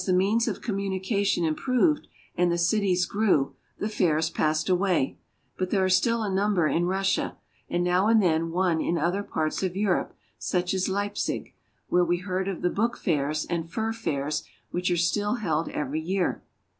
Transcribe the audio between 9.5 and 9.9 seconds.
of